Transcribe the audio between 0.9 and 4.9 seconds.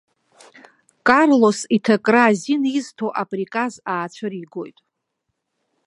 Карлос иҭакра азин изҭо априказ аацәыригоит.